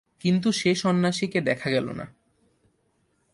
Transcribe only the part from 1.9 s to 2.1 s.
না।